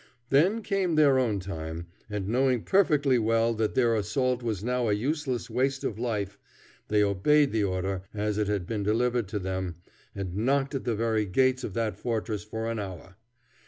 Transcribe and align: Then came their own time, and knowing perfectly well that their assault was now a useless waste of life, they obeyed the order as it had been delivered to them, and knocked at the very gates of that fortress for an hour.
Then 0.31 0.63
came 0.63 0.95
their 0.95 1.19
own 1.19 1.39
time, 1.39 1.85
and 2.09 2.27
knowing 2.27 2.63
perfectly 2.63 3.19
well 3.19 3.53
that 3.53 3.75
their 3.75 3.95
assault 3.95 4.41
was 4.41 4.63
now 4.63 4.89
a 4.89 4.93
useless 4.93 5.47
waste 5.47 5.83
of 5.83 5.99
life, 5.99 6.39
they 6.87 7.03
obeyed 7.03 7.51
the 7.51 7.63
order 7.63 8.01
as 8.11 8.39
it 8.39 8.47
had 8.47 8.65
been 8.65 8.81
delivered 8.81 9.27
to 9.27 9.37
them, 9.37 9.75
and 10.15 10.35
knocked 10.35 10.73
at 10.73 10.85
the 10.85 10.95
very 10.95 11.27
gates 11.27 11.63
of 11.63 11.75
that 11.75 11.99
fortress 11.99 12.43
for 12.43 12.67
an 12.67 12.79
hour. 12.79 13.15